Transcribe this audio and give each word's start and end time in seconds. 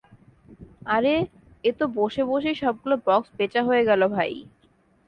আরে 0.85 1.13
এ 1.63 1.71
তো, 1.79 1.85
বসে 1.97 2.21
বসেই 2.29 2.55
সবগুলা 2.61 2.97
বাক্স 3.07 3.29
বেচা 3.37 3.61
হয়ে 3.67 3.83
গেল, 3.89 4.01
ভাই। 4.15 4.31